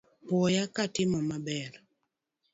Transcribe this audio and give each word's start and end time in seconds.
Puoya 0.27 0.63
katimo 0.75 1.17
maber 1.29 1.71